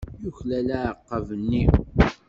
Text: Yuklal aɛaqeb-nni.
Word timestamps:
Yuklal 0.23 0.67
aɛaqeb-nni. 0.77 1.63